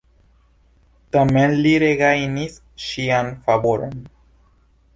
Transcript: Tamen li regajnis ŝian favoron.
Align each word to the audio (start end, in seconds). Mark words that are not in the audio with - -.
Tamen 1.15 1.53
li 1.65 1.73
regajnis 1.85 2.57
ŝian 2.87 3.33
favoron. 3.47 3.95